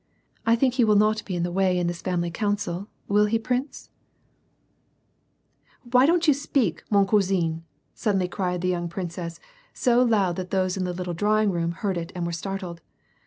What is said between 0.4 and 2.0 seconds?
I think he will not be in the way in